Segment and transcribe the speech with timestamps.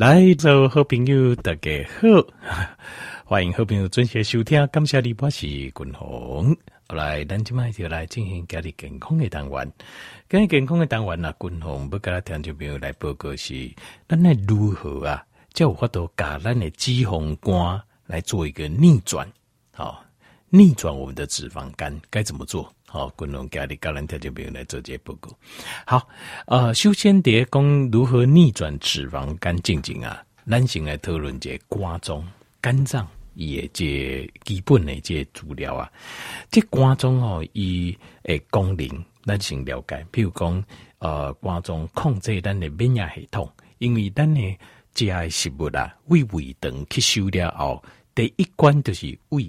[0.00, 2.08] 来，做好朋友，大家好，
[3.26, 4.66] 欢迎好朋友准时收听。
[4.68, 6.56] 感谢你，我是君鸿。
[6.88, 9.70] 来，咱今麦就来进行家里健康的单元。
[10.26, 13.70] 今日健康的单元啊，君鸿不跟他听众朋友来报告是，
[14.08, 19.30] 咱来如何啊，就有法度把咱的脂肪肝来做一个逆转，
[19.70, 20.02] 好，
[20.48, 22.74] 逆转我们的脂肪肝该怎么做？
[22.92, 25.30] 好，君鸿家里家人听众朋友来做这报告。
[25.86, 26.08] 好，
[26.46, 32.26] 呃，首先得讲如何逆转脂肪肝进程啊，咱先来讨论这肝脏、
[32.60, 35.88] 肝脏也这基本的这资料啊。
[36.50, 40.64] 这肝脏哦，伊诶功能咱先了解，譬如讲，
[40.98, 44.58] 呃，肝脏控制咱的免疫系统，因为咱的
[44.96, 47.84] 食的食物啊，胃胃肠吸收了后，
[48.16, 49.48] 第一关就是胃。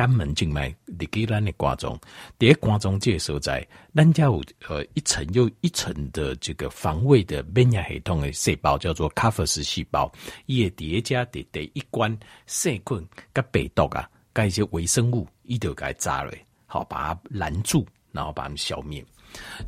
[0.00, 2.00] 肝门静脉你给咱的肝脏，
[2.38, 10.10] 第一肝脏这个所在，咱家有呃一层又一层的这个防卫的免疫系统的细胞，叫做卡弗斯细胞，
[10.46, 16.32] 伊会叠加的第一关细菌跟病毒啊，跟一些微生物，伊就该炸了，
[16.64, 19.04] 好把它拦住，然后把它们消灭。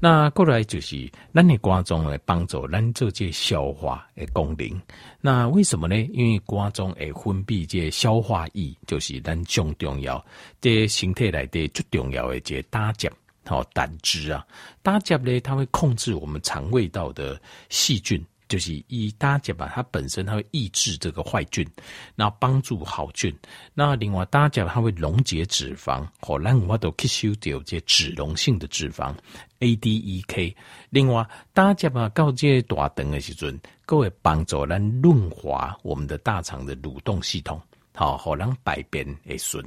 [0.01, 4.83] 那过来就是咱的肝脏来帮助咱做这消化的功能。
[5.21, 5.97] 那为什么呢？
[6.13, 10.25] 因为肝脏会分泌这消化液，就是咱最重要，
[10.61, 13.11] 这身体来的最重要的这胆汁，
[13.45, 14.45] 好胆汁啊，
[14.83, 18.25] 胆汁呢，它会控制我们肠胃道的细菌。
[18.53, 21.67] 就是以大家吧它本身它会抑制这个坏菌，
[22.15, 23.35] 那帮助好菌。
[23.73, 29.15] 那另外大家它会溶解脂肪，好让我们都吸收掉这脂溶性的脂肪
[29.61, 30.55] A D E K。
[30.91, 37.59] 另外大家把告诫大肠的时阵，各位帮助咱润滑我们的大肠的蠕动系统。
[37.95, 39.63] 好，好让排便会顺，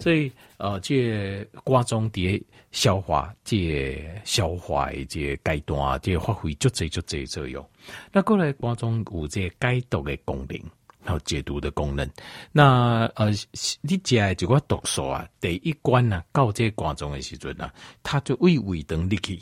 [0.00, 7.64] 所以呃，这肝脏的消化，这消化的这阶段，这发挥足侪足侪作用。
[8.12, 10.60] 那过来肝脏有这解毒的功能，
[11.04, 12.10] 还有解毒的功能。
[12.50, 13.30] 那呃，
[13.80, 17.72] 你食这个毒素啊，第一关啊，到这肝脏的时阵啊，
[18.02, 19.40] 它就胃胃肠入去。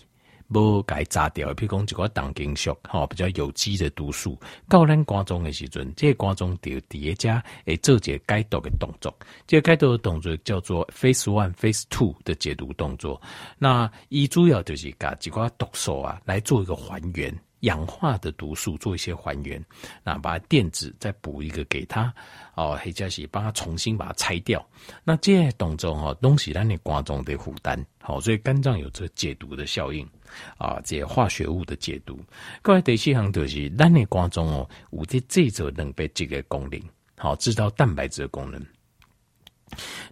[0.48, 9.12] 无该炸掉，譬如讲一个重金属，吼比较有机的毒素，到咱肝脏的时阵，这个肝脏就叠加会做一个解毒的动作。
[9.46, 13.20] 这个解毒的动作叫做 face One、face Two 的解毒动作。
[13.58, 17.34] 那伊主要就是甲一个毒素啊来做一个还原。
[17.66, 19.62] 氧化的毒素做一些还原，
[20.03, 22.12] 那把电子再补一个给他，
[22.54, 24.65] 哦，或者是帮他重新把它拆掉。
[25.04, 30.09] 那这些动作哈，东西让你肝脏的负担，好，所以肝脏有这解毒的效应
[30.56, 32.19] 啊，这些化学物的解毒。
[32.62, 36.81] 各位第四行就是让你肝脏哦，有这这种能被这个功能，
[37.19, 38.65] 好，制造蛋白质的功能。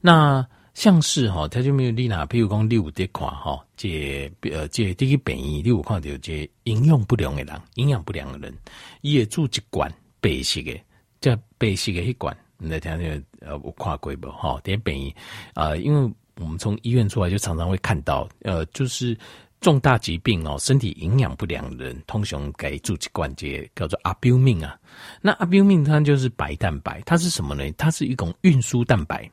[0.00, 8.52] 那像是哈，他就没有你哪，比如讲你有在看哈，这呃这第一病医，你有看到这营养不良的人，营养不良的人，
[9.00, 9.88] 伊会煮一罐
[10.20, 10.78] 白色的，
[11.20, 14.60] 这白色的一罐，你来听听呃，我看过不哈？
[14.64, 15.14] 第一病医
[15.54, 19.16] 啊，因为我们从医院出来就常常会看到，呃，就是
[19.60, 24.76] 重大疾病哦，身体营养不良的人，通常给住一罐这叫做阿标命啊。
[25.20, 27.62] 那阿标命它就是白蛋白，它是什么呢？
[27.78, 29.30] 它是一种运输蛋白。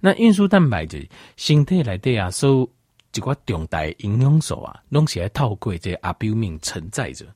[0.00, 2.68] 那运输蛋白质，身体内底啊，受
[3.14, 7.26] 一个重大营养素啊，拢是来透过这阿表命承载着，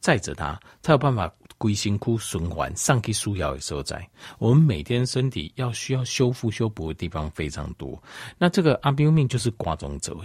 [0.00, 4.06] 载着它，才有办法归身躯循环上去需要的所在。
[4.38, 8.02] 我们每天身体要需要修复修补的地方非常多，
[8.38, 10.22] 那这个阿表命就是肝中做的。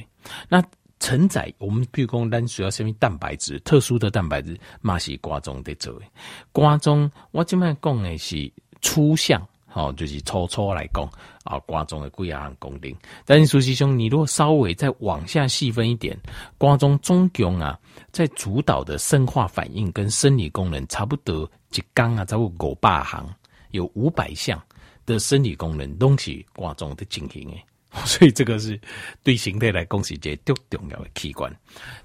[0.47, 0.63] 那
[0.99, 6.05] 承载我们比如讲，咱需要什么蛋白质，特殊的蛋白质，嘛是肝脏在做的。
[6.53, 9.45] 肝中我这边讲的是粗相。
[9.73, 11.09] 好，就是粗粗来讲
[11.45, 12.93] 啊，肝脏的几项功能。
[13.25, 16.17] 但是实际上，你如果稍微再往下细分一点，
[16.59, 17.79] 肝脏总共啊，
[18.11, 23.25] 在主导的生化反应跟生理功能，差不多一缸啊，差不多五百项，
[23.71, 24.61] 有五百项
[25.05, 27.63] 的生理功能东西，肝脏的进行诶。
[28.05, 28.79] 所以这个是
[29.23, 31.49] 对形态来讲是一个最重要的器官。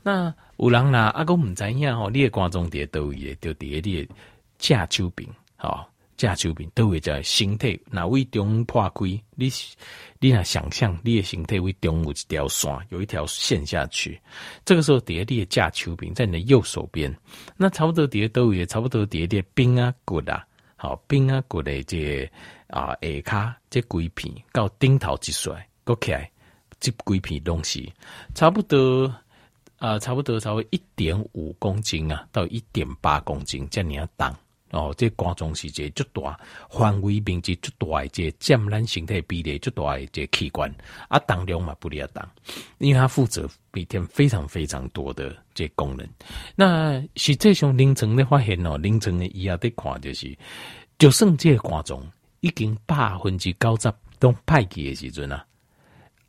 [0.02, 4.08] 那有人啦，阿公唔知影吼，你的肝脏在倒位诶，就伫你的
[4.58, 5.88] 架丘边，好。
[6.16, 9.04] 架丘边都会在身体，那为中破开，
[9.34, 9.50] 你
[10.18, 14.20] 你若想象你的身体为中有一条线，有一条线下去。
[14.64, 17.14] 这个时候，底下你的架丘边在你的右手边，
[17.56, 20.44] 那差不多底下都有，差不多底下冰啊骨啊，
[20.76, 22.24] 好冰啊骨的这
[22.68, 26.30] 啊下骹这几片到顶头一甩，搁起来
[26.80, 27.92] 这几片东西，
[28.34, 29.12] 差不多
[29.78, 34.34] 啊，差不多差不多一点五公斤啊，到一点八公斤，这样你要当。
[34.70, 40.68] 哦，这肝脏是一个足大范围面积足大的这占咱身体比例足大的这器官，
[41.08, 42.28] 啊，当量嘛不离啊当，
[42.78, 46.06] 因为它负责每天非常非常多的这功能。
[46.56, 50.36] 那实际上临床的发现哦，临床的医学的看就是，
[50.98, 52.00] 就算这个肝脏
[52.40, 55.46] 已经百分之九十都歹去的时阵啊，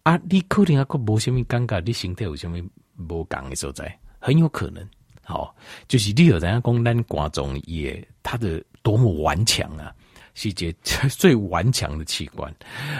[0.03, 2.61] 啊，你可能还阁无虾米感觉，你身体有虾米
[3.09, 4.87] 无共的所在，很有可能。
[5.23, 5.53] 好，
[5.89, 9.95] 就是你有人家讲，咱肝脏也它的多么顽强啊，
[10.33, 10.73] 是一个
[11.07, 12.53] 最顽强的器官。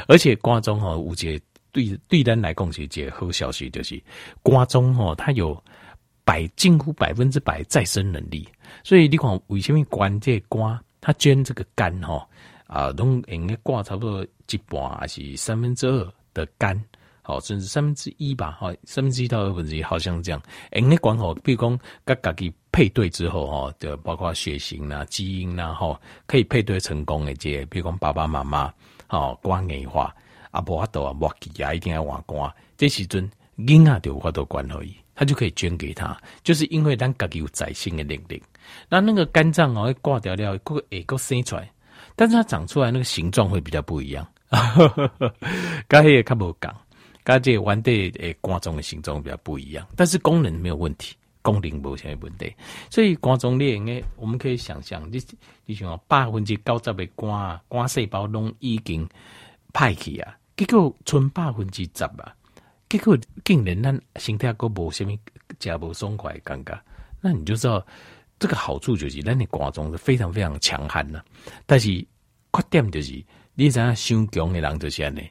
[0.07, 4.01] 而且瓜中哈，有一个对对人来讲是一个好消息，就是
[4.41, 5.61] 瓜中哈，它有
[6.23, 8.47] 百近乎百分之百再生能力。
[8.85, 12.25] 所以你看，为什么关这瓜，它捐这个肝哈
[12.67, 16.81] 啊，拢应该挂差不多一半还是三分之二的肝。
[17.27, 20.41] 好，甚至三分之一吧，好，三分之一到二分之一，好像这样。
[20.71, 28.73] 哎，那管好，比如讲，跟家己配对之后，哈，就包括血型啦、基因啦，哈，可以配对成功的这，比如讲爸爸妈妈，
[29.07, 30.15] 好，肝硬化，
[30.51, 38.41] 阿婆阿豆啊，莫记啊，一定要换肝，这时阵婴儿就法度管而已，他就可以捐给他，就是因为咱自己有再生的能力。
[38.87, 41.69] 那那个肝脏哦，挂掉了，个会个生出来，
[42.15, 44.25] 但是它长出来那个形状会比较不一样，
[45.89, 46.73] 刚才也看不讲。
[47.27, 52.55] 跟这原地诶肝脏的形状比较不一样，但是功能没有问题，功能没什么问题。
[52.89, 55.21] 所以肝脏里面，我们可以想象，你
[55.65, 59.05] 你像百分之九十的肝肝细胞拢已经
[59.73, 62.33] 歹去啊，结果剩百分之十啊，
[62.87, 65.11] 结果竟然咱身体还无什么
[65.59, 66.81] 加无爽快的感觉，
[67.19, 67.85] 那你就知道
[68.39, 71.21] 这个好处就是咱的肝脏是非常非常强悍的，
[71.65, 71.89] 但是
[72.53, 73.21] 缺点就是
[73.53, 75.29] 你知影伤强的人就是安尼。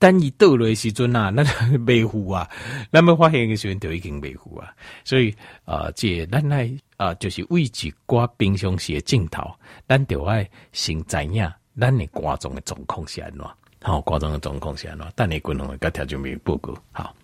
[0.00, 1.44] 等伊倒落时阵啊，那
[1.86, 2.48] 维护啊，
[2.90, 4.74] 咱们发现的时阵就已经维护啊，
[5.04, 5.32] 所以
[5.66, 7.66] 啊，这咱来啊，就是为一
[8.06, 9.42] 寡平常时的镜头，
[9.86, 11.46] 咱就爱先知影
[11.78, 13.46] 咱的肝脏的状况是安怎，
[13.82, 17.14] 好，肝脏的状况是安怎，等你共同个条件没有报告，好，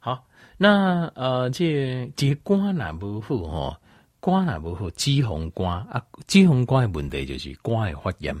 [0.00, 0.24] 好，
[0.58, 3.76] 那呃，这这肝若不好吼，
[4.20, 8.36] 肝若不好，脂肪肝啊，脂肪肝的问题就是肝会发炎。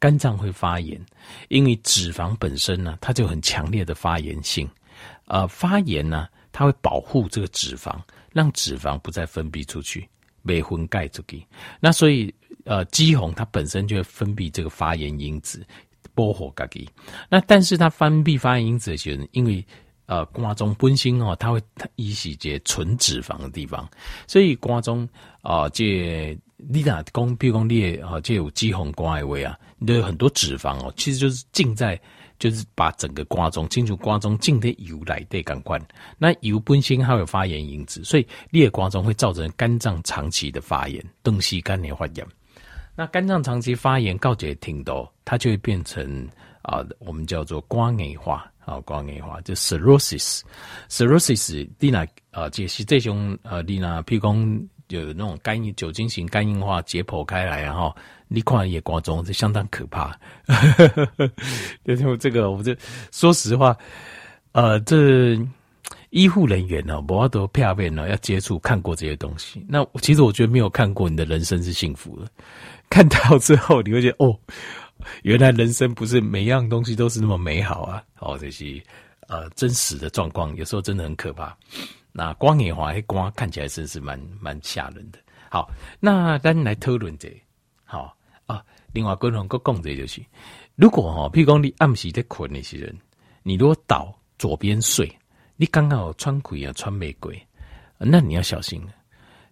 [0.00, 1.00] 肝脏会发炎，
[1.48, 4.68] 因为脂肪本身呢，它就很强烈的发炎性。
[5.26, 7.94] 呃，发炎呢，它会保护这个脂肪，
[8.32, 10.08] 让脂肪不再分泌出去，
[10.44, 11.44] 被分解出去。
[11.80, 12.32] 那所以，
[12.64, 15.66] 呃，肌红它本身就会分泌这个发炎因子，
[16.14, 16.88] 保护自己。
[17.28, 19.64] 那但是它分泌发炎因子的时候，因为
[20.06, 23.88] 呃，瓜中本身哦，它会它依是这纯脂肪的地方，
[24.26, 25.08] 所以瓜中
[25.42, 26.38] 啊、这。
[26.60, 31.96] 你那讲，比如讲你啊，就有脂肪肝的位啊，你都有很多脂肪哦，其实就是浸在，
[32.36, 35.80] 就是把整个肝中清除肝中浸的油来对感官。
[36.18, 42.26] 那油本身还有发炎因子，所以你的肝中会造成肝脏长期的发炎，东西肝炎发炎。
[42.96, 46.28] 那肝脏长期发炎，告诫挺多，它就会变成
[46.62, 54.68] 啊，我们叫做肝硬化啊，肝硬化就 cirrhosis，cirrhosis，你那啊，就是这种呃，你那譬如讲。
[54.88, 57.94] 有那种肝硬酒精型肝硬化解剖开来，然后
[58.26, 60.18] 你看也光中，这相当可怕。
[61.84, 62.76] 就这个，我这
[63.12, 63.76] 说实话，
[64.52, 65.38] 呃，这
[66.10, 69.64] 医护人员呢，我都片面呢要接触看过这些东西。
[69.68, 72.30] 那其实我觉得没有看过，你的人生是幸福的。
[72.88, 74.34] 看到之后，你会觉得哦，
[75.22, 78.02] 原来人生不是每样东西都是那么美好啊！
[78.20, 78.82] 哦，这些
[79.28, 81.54] 呃真实的状况，有时候真的很可怕。
[82.12, 85.18] 那光眼花，光看起来真是蛮蛮吓人的。
[85.50, 85.70] 好，
[86.00, 87.30] 那咱来讨论这，
[87.84, 88.16] 好
[88.46, 88.62] 啊。
[88.92, 90.20] 另外，共同个讲这就是，
[90.74, 92.98] 如果哈，譬如讲你暗时在困那些人，
[93.42, 95.10] 你如果倒左边睡，
[95.56, 97.40] 你刚好穿亏啊，穿玫瑰，
[97.98, 98.82] 那你要小心。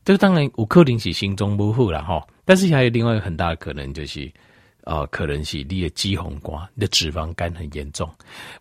[0.04, 4.32] 这个当然有可能是心中不好了哈，但是还有另外一个很大的可能就是，
[4.84, 8.10] 呃，可能是你的肌红瓜，你的脂肪肝很严重。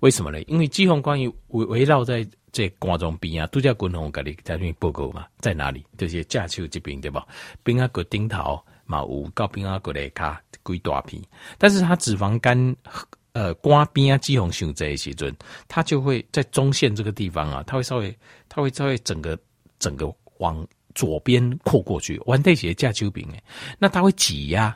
[0.01, 0.41] 为什么呢？
[0.43, 2.27] 因为肌红瓜围围绕在。
[2.55, 5.83] 这肝脏边啊，度假滚红，给你在那边报告嘛，在哪里？
[5.97, 7.27] 这些架丘这边对吧？
[7.63, 11.21] 边啊个顶头嘛有，到边啊个来卡几大片，
[11.57, 12.57] 但是它脂肪肝
[13.33, 15.35] 呃肝边啊肌红胸这一时阵，
[15.67, 19.37] 它就会在中线这个地方啊，它会稍微它会稍微整个
[19.77, 23.43] 整个往左边扩过去，完这些架丘边诶，
[23.77, 24.73] 那它会挤压，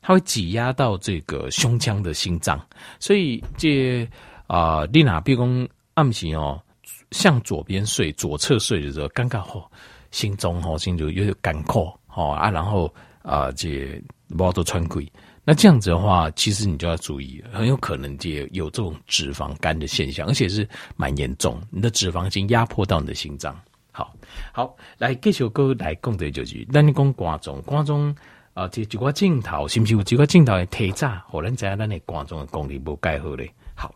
[0.00, 2.64] 它会挤压到这个胸腔的心脏，
[3.00, 4.08] 所以这
[4.46, 6.62] 啊，你哪比如讲暗时哦。
[7.10, 9.70] 向左边睡，左侧睡的时候，刚刚好，
[10.10, 14.00] 心中吼心就有点干渴，吼啊，然后啊，这
[14.36, 15.08] 包都穿溃，
[15.44, 23.58] 那这样子的话，其实你就要注意，很有可能就有这种脂肪肝的现象，而且是蛮严重，你的脂肪已经压迫到你的心脏。
[23.90, 24.14] 好，
[24.52, 28.14] 好，来继续哥来讲的就是，咱你讲肝脏，肝脏
[28.52, 33.50] 啊，这几个镜头是不是有几个镜头的提早，可能在咱的肝脏的功力不盖好嘞。
[33.74, 33.94] 好，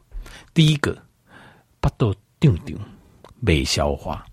[0.54, 0.96] 第一个，
[1.80, 2.76] 巴肚胀胀，
[3.46, 4.24] 未消化，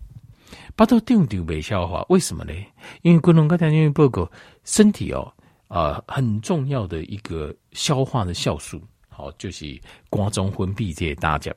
[0.75, 2.53] 巴肚胀胀未消化，为什么呢？
[3.01, 4.29] 因为各种各样因为报告，
[4.63, 5.33] 身体哦，
[5.67, 11.53] 啊、很重要的一个消化的酵素，好，就是肝中分泌这些大甲，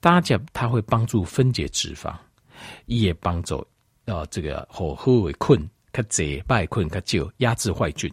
[0.00, 2.14] 大甲它会帮助分解脂肪。
[2.84, 3.66] 也帮助
[4.04, 5.58] 啊，这个好好的困，
[5.94, 8.12] 较济歹困较少，压制坏菌。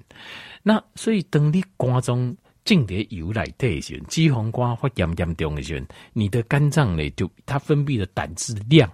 [0.64, 2.34] 那所以当你肝中
[2.68, 8.92] 进点油来的时候，脂肪肝发炎严重的时候，你的肝脏呢就它分泌的胆汁量，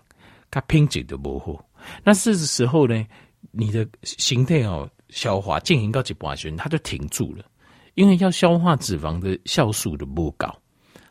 [0.52, 1.66] 它品质就不好。
[2.04, 3.04] 那这时候呢，
[3.52, 7.44] 你的形态哦消化进行到一半时，它就停住了，
[7.96, 10.56] 因为要消化脂肪的酵素的不高。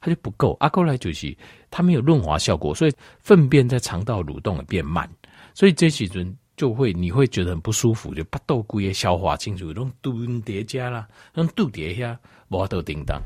[0.04, 1.32] 它就不够，阿过来就是
[1.70, 5.08] 它没有润滑效果，所以粪便在肠道蠕动也变慢，
[5.54, 12.18] 所以这几阵就会你会觉得很不舒服，就巴豆骨也消化清楚，用肚叠加啦，用肚叠下
[12.52, 13.20] 无都叮当，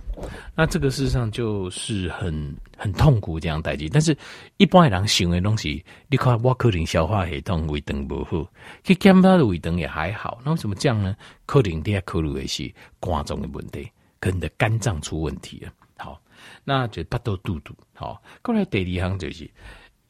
[0.54, 3.88] 那这个事实上就是很很痛苦这样代际。
[3.88, 4.16] 但是
[4.58, 8.46] 一般人想的东西，你看我可能消化系统胃肠不好，
[8.84, 11.16] 去检查的胃肠也还好，那为什么这样呢？
[11.44, 13.90] 可能你要考虑的是肝脏的问题，
[14.20, 15.72] 可能你的肝脏出问题了。
[15.96, 16.20] 好。
[16.64, 18.22] 那就巴肚肚肚，好。
[18.42, 19.50] 过来第二行就是，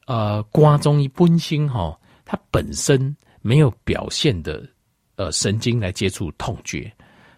[0.07, 4.67] 呃，肝脏一本身哈，它本身没有表现的
[5.15, 6.91] 呃神经来接触痛觉，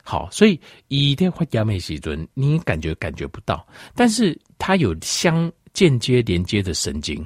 [0.10, 3.64] 好，所以一定会压没时准，你感觉感觉不到，
[3.94, 7.24] 但是它有相间接连接的神经，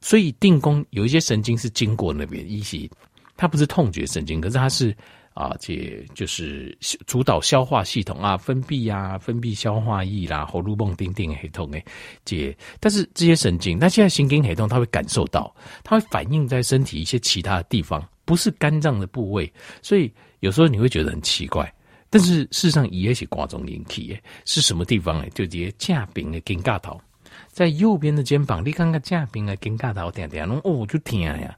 [0.00, 2.88] 所以定功有一些神经是经过那边，一些
[3.36, 4.96] 它不是痛觉神经，可是它是。
[5.34, 5.74] 啊，这
[6.14, 6.76] 就是
[7.06, 11.82] 主导消化系统啊，分泌啊，分泌消化液啦，喉咙泵丁丁很痛诶，
[12.22, 15.50] 这但是这些神经，那现在神经很痛它会感受到，
[15.82, 19.50] 它会反映在身体一些其他的地方，不是肝脏的部位，
[19.80, 21.72] 所以有时候你会觉得很奇怪，
[22.12, 25.30] 但是事实上也是肝脏引起诶，是什么地方诶？
[25.30, 27.00] 就这些架柄的肩胛头，
[27.48, 31.56] 在右边的肩膀，你看看架柄的肩胛头，点点哦，就疼呀。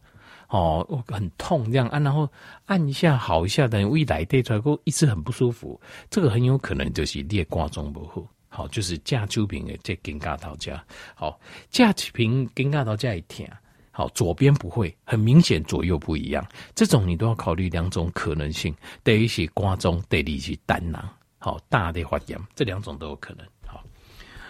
[0.48, 2.30] 哦，很痛这样按、啊，然后
[2.66, 10.84] 按一下好一下，等胃来对出来过一直很不舒服，这个很有可能就是裂瓜中不好，好就是架酒瓶的这肩胛头架，
[11.16, 13.50] 好架起瓶肩胛头架一天，
[13.96, 18.74] 好左边不会很明显，左右不一样，这种你都要考虑两种可能性，
[19.04, 21.08] 第一是瓜中，第二是胆囊，
[21.38, 23.46] 好大的发炎，这两种都有可能。
[23.64, 23.82] 好，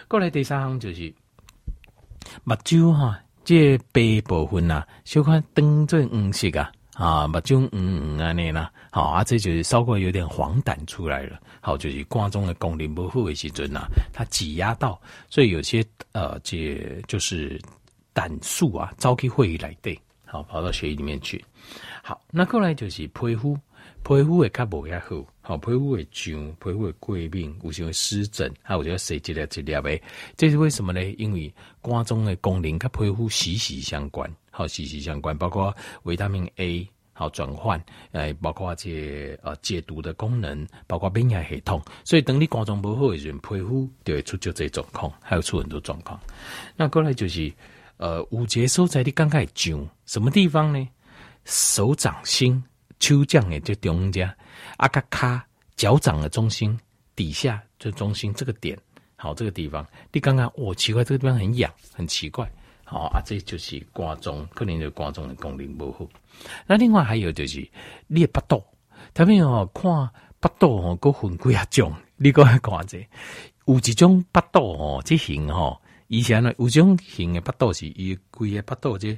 [0.07, 1.13] 过来第三行就是
[2.43, 3.21] 目睭哈。
[3.43, 14.99] 这白部分啊，小看灯这黄色啊，啊，目睭嗯嗯安尼啦，好啊，这就是稍微有点黄疸出来了，好，就是瓜中的功能不好的时阵啊，它挤压到，
[15.29, 17.61] 所以有些呃，这就是
[18.15, 21.43] 胆素啊，早期会议来对，好跑到血液里面去，
[22.01, 23.55] 好，那过来就是皮肤。
[24.03, 29.99] 皮肤会较无遐好，好皮肤会痒，皮肤会过敏，有时会湿疹，还有这个细节的这粒的，
[30.37, 31.03] 这是为什么呢？
[31.17, 46.19] 因为肝脏的功能跟皮肤息息相关，好息息相关，包括维他命 A 好转换，诶，包括这呃解毒的功能，包括免疫系统，所以等你肝脏不好的时候，皮肤就会出就这状况，还有出很多状况。
[46.75, 47.51] 那过来就是
[47.97, 50.87] 呃，五节所在你刚开始胀，什么地方呢？
[51.45, 52.63] 手掌心。
[52.97, 54.27] 手掌的，就中间，
[54.77, 56.79] 阿卡卡脚掌的中心
[57.15, 58.75] 底下，就中心这个点，
[59.15, 62.49] 好，这个地方，你刚刚我，奇怪，这个地方很痒，很奇怪，
[62.83, 66.07] 好啊，这就是肝脏，可能就肝脏的功能不好。
[66.65, 67.69] 那另外还有就是，
[68.07, 68.63] 你巴肚，
[69.13, 69.91] 特别哦，看
[70.39, 72.97] 巴肚哦，个分几啊种，你个看者，
[73.65, 79.17] 有一种巴肚哦，这型哦，以前呢，有种型的巴肚是伊规个巴肚这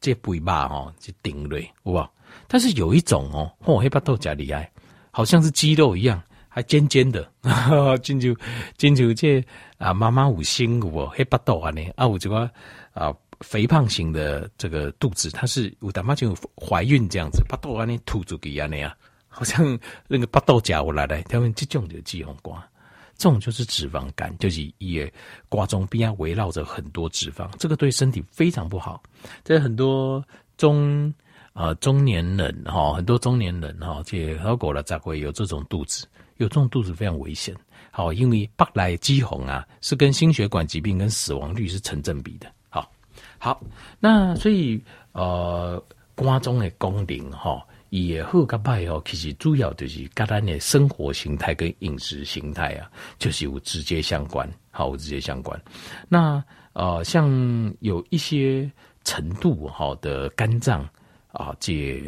[0.00, 2.08] 这肥肉哦，是顶类，有无？
[2.48, 4.70] 但是有一种哦，哦，黑巴豆加厉害，
[5.10, 7.30] 好像是鸡肉一样，还尖尖的，
[8.02, 8.34] 进就
[8.78, 9.44] 进就这
[9.76, 12.50] 啊，妈妈五星我黑巴豆啊呢啊，我这个
[12.94, 18.90] 啊肥胖型的这个肚子，它是我大妈就怀孕这样子，巴豆啊呢突出给啊那样，
[19.28, 22.54] 好像那个巴豆夹我来来，他们这种就脂肪肝，
[23.16, 25.12] 这种就是脂肪肝，就是也
[25.48, 29.02] 瓜中边啊围绕着很多脂肪，这个对身体非常不好，
[29.42, 30.24] 在很多
[30.56, 31.12] 中。
[31.54, 37.54] 啊、呃，中年人哈，很多中年人哈，这老狗了才会有这种肚子，有这种肚子非常危险。
[37.90, 42.50] 好，因为白来肌红啊，是跟心血管疾病跟死亡率是成正比的。
[42.70, 42.90] 好，
[43.36, 43.62] 好，
[44.00, 45.78] 那所以呃，
[46.14, 47.62] 瓜中的功能哈，
[48.00, 55.60] 也好甲歹哦，其实主要就是跟咱的生活形态跟饮食形态啊，就是有直接相关，好，有直接相关。
[56.08, 57.28] 那呃，像
[57.80, 58.70] 有一些。
[59.04, 60.88] 程度好的肝脏
[61.32, 62.00] 啊这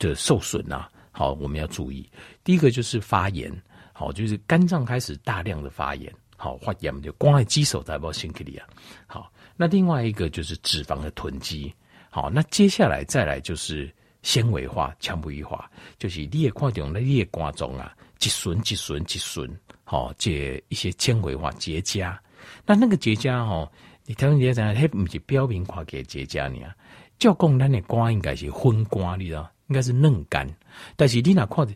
[0.00, 2.10] 的受损啊，好，我们要注意。
[2.42, 3.48] 第一个就是发炎，
[3.92, 8.66] 好，就是肝脏开始大量的发炎，好，发炎就光在肌手代表心克里啊，
[9.06, 11.72] 好，那另外一个就是脂肪的囤积，
[12.10, 13.88] 好，那接下来再来就是
[14.24, 19.48] 纤维化、纤维化，就是你也看到那裂瓜中啊，积损、积损、积损，
[19.84, 22.16] 好，这一些纤维化结痂，
[22.64, 23.70] 那那个结痂哈。
[24.06, 26.66] 你听人家讲，迄不是表面看起来结痂呢，
[27.18, 30.48] 照讲咱的肝应该是昏肝，你知道，应该是嫩肝。
[30.96, 31.66] 但是你那看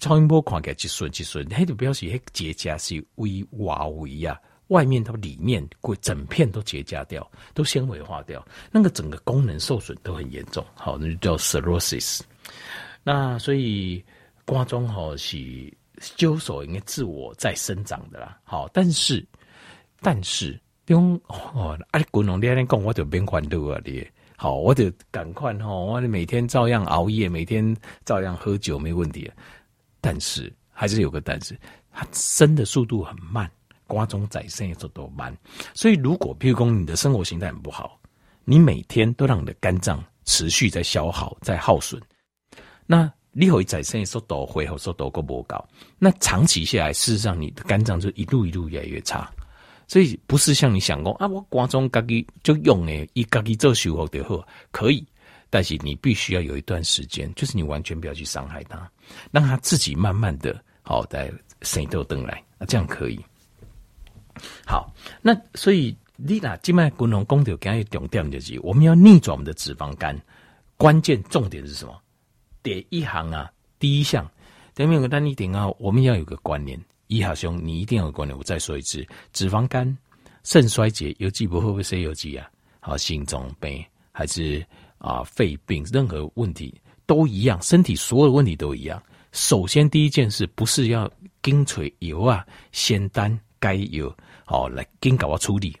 [0.00, 4.36] 超音波看起来一顺一顺，迄就表示迄结痂是微外围啊，
[4.74, 10.64] 外面到里面会整片都结痂掉，都纤维化掉，那个整个功能受损都很严重。
[10.74, 12.20] 好，那就叫 cirrhosis。
[13.04, 14.04] 那所以
[14.44, 15.72] 瓜中吼是
[16.16, 18.38] 揪手应该自我再生长的啦。
[18.42, 19.24] 好，但是
[20.00, 20.60] 但是。
[20.88, 22.00] 用哦，啊！
[22.10, 23.80] 滚龙你安讲，我就变欢乐啊！
[23.86, 29.32] 你好，我就赶快吼，我每天照样熬夜，每天照样喝酒，没问题。
[30.02, 31.58] 但是还是有个但是，
[31.90, 33.50] 它生的速度很慢，
[33.86, 35.36] 瓜中再生也速度慢。
[35.74, 37.98] 所以，如果譬如说你的生活形态很不好，
[38.44, 42.00] 你每天都让你的肝脏持续在消耗、在耗损，
[42.86, 45.66] 那你会再生速度恢复速度够不高？
[45.98, 49.30] 那长期下来，事实上你的肝脏就一路一路越来越差。
[49.86, 55.06] 所以不是像你想过啊，我瓜中自己就用诶，一自己做修复的好可以，
[55.50, 58.90] 但是你必须要有一段时间，就是你完全不要去伤害它，
[59.30, 63.20] 让它自己慢慢的好在生豆灯来啊，这样可以。
[64.66, 70.18] 好，那所以你那静脉功能功德刚才重点就是，我们要逆转我们的脂肪肝，
[70.76, 72.00] 关键重点是什么？
[72.62, 74.30] 第一行啊，第一项，
[74.74, 76.80] 等下有个单一点啊，我们要有个观念。
[77.08, 78.36] 一号兄，你一定要有观念。
[78.36, 79.96] 我再说一次，脂肪肝、
[80.42, 82.50] 肾衰竭、有机不会不会 C 有机啊？
[82.80, 84.64] 好，心脏病还是
[84.96, 89.00] 啊肺病，任何问题都一样，身体所有问题都一样。
[89.32, 91.10] 首先第一件事，不是要
[91.42, 95.74] 跟随油啊、仙丹、该有好来跟搞我处理，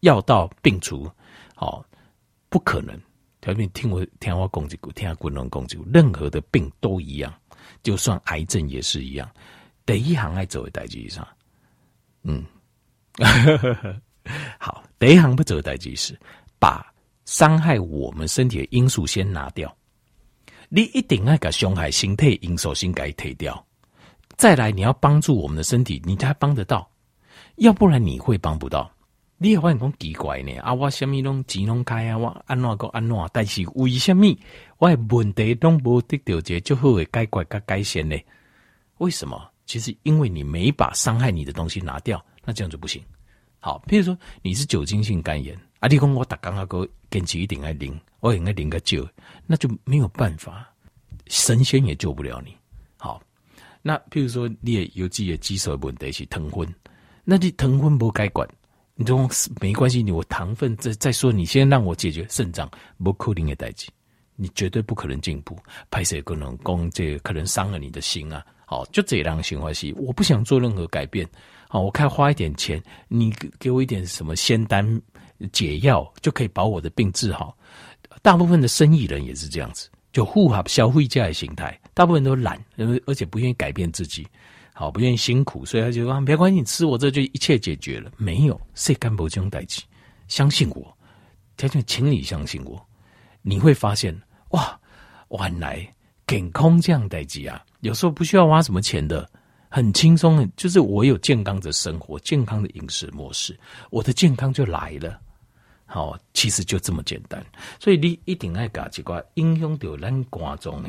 [0.00, 1.08] 药到病除，
[1.54, 1.84] 好
[2.48, 3.00] 不可能。
[3.40, 7.32] 条件听我听我讲几句，听我滚龙讲几句，任何的病都一样，
[7.84, 9.30] 就算癌症也是一样。
[9.86, 11.24] 第一行爱走的代志上，
[12.24, 12.44] 嗯，
[14.58, 16.18] 好，第一行不走的代志是
[16.58, 16.84] 把
[17.26, 19.72] 伤害我们身体的因素先拿掉。
[20.68, 23.64] 你一定要把伤害身体因素先给退掉，
[24.36, 26.89] 再来你要帮助我们的身体，你才帮得到，
[27.56, 28.90] 要不然你会帮不到。
[29.38, 34.26] 你也发现讲奇怪呢，啊，我什么拢钱拢开啊，我安怎个安怎，但是为什么
[34.76, 38.16] 我的问题拢无得到解就好的解决甲改善呢？
[38.98, 39.50] 为什么？
[39.64, 43.00] 其实，因为你没把伤害你的东西拿掉，那这样就不行。
[43.60, 49.08] 好，譬如说你是酒精性肝炎，阿弟公我打刚刚哥跟起一点爱零，我应该零个酒，
[49.46, 50.68] 那就没有办法，
[51.28, 52.54] 神仙也救不了你。
[52.98, 53.22] 好，
[53.80, 56.66] 那譬如说你也有自己的肌肉问题是糖分，
[57.24, 58.48] 那你疼昏不该管，
[58.94, 59.28] 你说
[59.60, 62.70] 没关系，你我糖分再再说，你先让我解决肾脏
[63.02, 63.88] 不可能的代志，
[64.36, 65.56] 你绝对不可能进步，
[65.90, 68.44] 拍摄可能攻这个可能伤了你的心啊。
[68.64, 71.28] 好，就这样行为是，我不想做任何改变。
[71.68, 75.00] 好，我可以花一点钱，你给我一点什么仙丹
[75.52, 77.56] 解药，就可以把我的病治好。
[78.22, 81.78] 大部分的生意人也是这样子，就护好消费者的心态。
[81.94, 82.64] 大部分都懒，
[83.06, 84.26] 而且不愿意改变自己，
[84.80, 88.10] 好，不愿意辛苦，所以他就说没关系，你吃我这就一切解决了。
[88.16, 89.82] 没有，谁干不这种代志？
[90.26, 90.96] 相信我，
[91.58, 92.82] 条件，请你相信我，
[93.42, 94.18] 你会发现
[94.52, 94.80] 哇，
[95.38, 95.86] 原来
[96.26, 97.62] 健康这样代际啊。
[97.80, 99.30] 有时候不需要花什么钱的，
[99.68, 100.50] 很轻松。
[100.56, 103.54] 就是我有健康的生活、健康的饮食模式，
[103.90, 105.20] 我的健康就来了。
[105.84, 107.44] 好，其实就这么简单。
[107.78, 110.88] 所以你一定要搞这个影响到咱肝脏的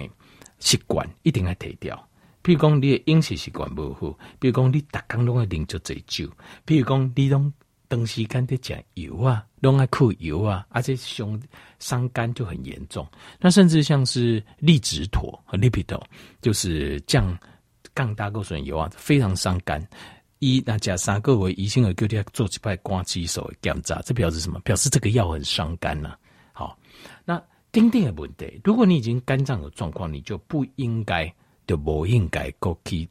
[0.59, 2.07] 习惯，一定要提掉。
[2.43, 6.25] 譬如讲你的饮食习惯不好，比如讲你大刚拢爱啉足醉酒，
[6.65, 7.51] 譬如讲你拢
[7.89, 11.39] 长时间在吃油啊，拢爱吃油啊，而且伤
[11.79, 13.07] 伤肝就很严重。
[13.39, 16.01] 那甚至像是利质妥和 lipido，
[16.41, 17.37] 就是降
[17.93, 19.85] 降胆固醇油啊，非常伤肝。
[20.39, 24.59] 一那加三个为医生而叫你做几摆肝肌手检查，这表示什么？
[24.61, 26.15] 表示这个药很伤肝呐。
[26.51, 26.75] 好，
[27.23, 27.39] 那
[27.71, 31.31] 丁丁的问题，如果你已经肝脏有状况，你就不应该，
[31.71, 33.07] 就不应该过去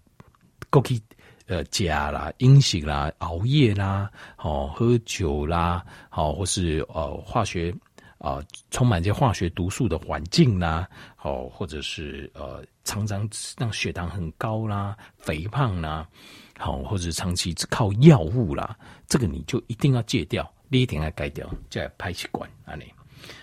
[0.68, 1.00] 过去。
[1.46, 7.74] 呃，加啦，饮食啦，熬夜啦，哦，喝酒啦，好，或是呃，化学
[8.18, 16.06] 啊、呃，充满这些化学毒素的环境啦，好，或者是呃，常常让血糖很高啦，肥胖啦，
[16.56, 18.76] 好，或者长期只靠药物啦，
[19.08, 22.84] 这个你就一定要戒掉，你一定要改掉，再排气管啊你。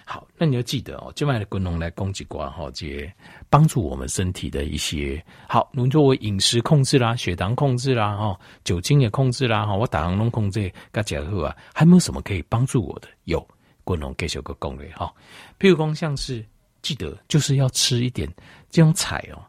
[0.06, 3.12] 好，那你要记得哦，今晚的滚龙来攻击瓜哈，这
[3.50, 13.08] 帮助我们身体的一些好，你作为饮食控制啦、血糖控制啦、哈酒精也控制啦、哈我打龙控制，大家好啊，还没有什么可以帮助我的？
[13.26, 13.45] 有
[13.84, 15.13] 滚龙给小个攻略哈，
[15.60, 16.45] 譬如说像是
[16.82, 18.28] 记得就是要吃一点
[18.69, 19.41] 这种菜哦，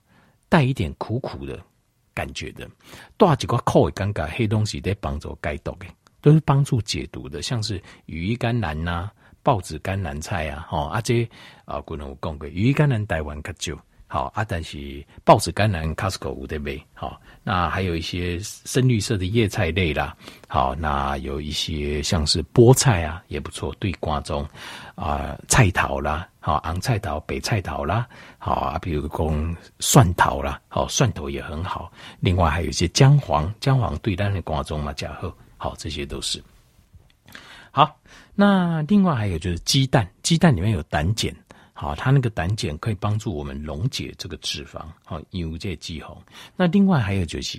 [0.48, 1.61] 带一点苦苦的
[2.14, 2.68] 感觉的，
[3.16, 5.87] 多几块口味尴尬黑东西在帮助解毒的，
[6.20, 9.11] 都是帮助解毒的，像是羽衣甘蓝呐、
[9.42, 11.29] 报纸甘蓝菜啊，吼啊这
[11.64, 20.16] 啊，可能有讲过，鱼甘蓝台湾较少，好啊，但是报纸甘蓝 Costco 有得卖，好，那还有一些深绿色的叶菜类啦，
[20.48, 24.46] 好，那有一些像是菠菜啊，也不错，对瓜中
[24.94, 28.07] 啊菜桃啦，好，昂菜桃北菜桃啦，
[28.38, 36.42] 好啊，比如讲蒜桃啦，好，蒜头也很好，另外还有一些姜黄，姜黄对咱的瓜中嘛较好，好，这些都是。
[37.70, 37.94] 好，
[38.40, 41.35] 那另外还有就是鸡蛋，鸡蛋里面有胆碱，
[41.72, 46.16] 好，它那个胆碱可以帮助我们溶解这个脂肪，好，有这肌红。
[46.55, 47.59] 那另外还有就是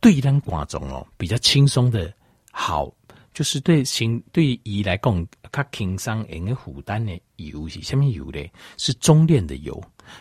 [0.00, 2.10] 对咱瓜种哦比较轻松的，
[2.50, 2.90] 好，
[3.34, 8.50] 就是对心对胰来讲，它轻松因为负担的油是什么油嘞？
[8.78, 9.78] 是中链的油，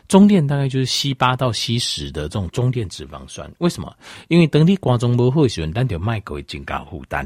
[0.10, 3.50] 中链大概就是 C 八到 C 十的这种中链脂肪酸。
[3.60, 3.96] 为什么？
[4.28, 7.26] 因为等你瓜种不好的时候，咱就卖会增加负担。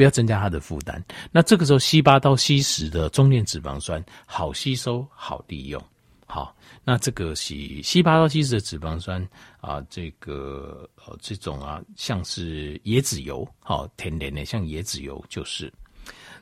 [0.00, 1.04] 不要增加它的负担。
[1.30, 5.78] 那这个时候，C 八到 C 十的中链脂肪酸好吸收、好利用。
[6.24, 9.28] 好，那这个是 C 八到 C 十的脂肪酸
[9.60, 15.70] 啊，这个呃这种啊，像是椰子油，好甜甜的，像椰子油就是。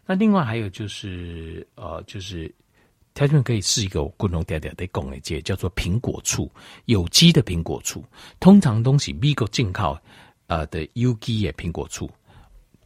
[0.07, 2.55] 那另外还有就是呃，就是
[3.13, 6.49] 条件可以试一个共同点点的共一节，叫做苹果醋，
[6.85, 8.05] 有机的苹果醋。
[8.39, 9.99] 通常东西美国进口
[10.47, 12.09] 呃的有机的苹果醋。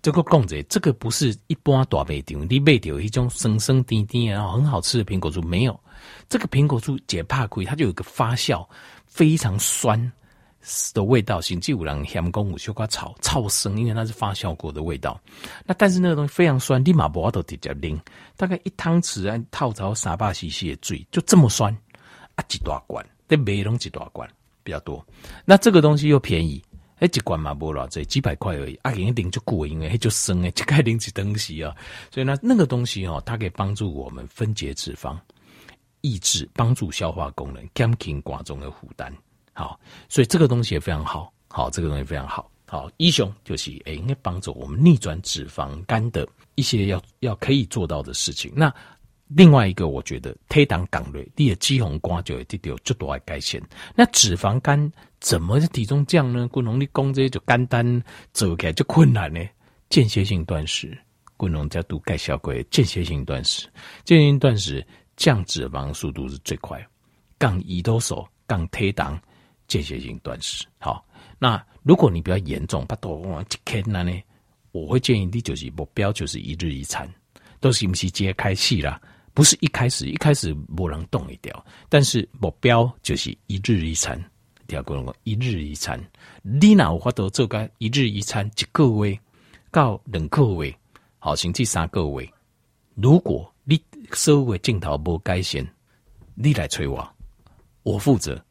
[0.03, 5.79] 这个讲者，这个不是一般大卖场，你买到一种酸酸甜甜然后很好吃的苹果醋，没有。
[6.29, 8.67] 这个苹果醋解怕亏，它就有个发酵
[9.07, 10.13] 非常酸
[10.93, 15.21] 的味道，甚至有人嫌讲有小可草草生，因为它是发酵过的味道。
[15.65, 17.97] 那但是那个东西非常酸，立马不要都直接啉，
[18.37, 21.73] 大概一汤匙啊套槽三百 CC 的水，就这么酸
[22.35, 24.29] 啊，几大罐，得买拢几大罐
[24.65, 25.07] 比较多。
[25.45, 26.61] 那这个东西又便宜。
[27.03, 28.77] 哎，一罐嘛不了，这几百块而已。
[28.77, 31.75] 啊，给你就贵，因为就生诶，就该领起东西啊。
[32.13, 35.19] 所以呢，那个东西哦，它可以帮助我们分解脂肪，
[36.03, 39.13] 抑制、帮助消化功能，减轻寡中的负担。
[39.53, 41.33] 好，所以这个东西也非常好。
[41.49, 42.49] 好，这个东西非常好。
[42.67, 48.53] 好，医生就是诶，应该帮助我们逆转脂肪肝的一些要要可以做到的事情。
[48.55, 48.73] 那。
[49.35, 53.59] 另外一个，我觉得推挡港瑞，你的肌红瓜就会得到最多的改善。
[53.95, 56.49] 那脂肪肝怎么体重降呢？
[56.49, 59.41] 滚龙的工这就简单走起来就困难呢。
[59.89, 60.99] 间歇性断食，
[61.37, 63.69] 滚龙在读钙小鬼间歇性断食，
[64.05, 64.85] 间歇性断食
[65.17, 66.85] 降脂肪速度是最快。
[67.39, 69.19] 杠胰岛素，杠推挡，
[69.69, 70.67] 间歇性断食。
[70.79, 71.07] 好，
[71.39, 74.05] 那如果你比较严重，不多一天呢，
[74.73, 77.09] 我会建议你就是目标就是一日一餐，
[77.61, 79.01] 都是不是揭开戏啦。
[79.35, 84.21] 不是一开始，一开始不能动一条，但是目标就是一日一餐。
[85.25, 86.01] 一日一餐，
[86.43, 89.19] 你哪有法度做个一日一餐一个月
[89.71, 90.75] 到两个月，
[91.19, 92.29] 好，甚至三个月。
[92.95, 93.81] 如果你
[94.13, 95.67] 所有的镜头无改善，
[96.35, 97.07] 你来催我，
[97.83, 98.43] 我负责。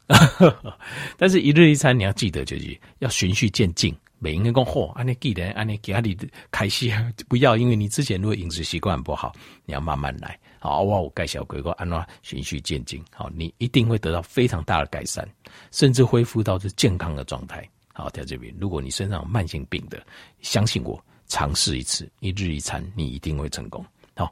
[1.17, 3.95] 但是，一日一餐你要记得，就是要循序渐进。
[4.23, 6.15] 每应该讲嚯，安尼记得，安尼其他的
[6.51, 6.91] 开始
[7.27, 9.33] 不要，因为你之前如果饮食习惯不好，
[9.65, 10.39] 你要慢慢来。
[10.59, 15.27] 好，我我介绍几个，按照循序渐进，好，你一定会得到非常大的改善，
[15.71, 17.67] 甚至恢复到是健康的状态。
[17.93, 20.05] 好，在这边，如果你身上有慢性病的，
[20.41, 23.83] 相信我，尝试一次一日一餐，你一定会成功。
[24.15, 24.31] 好，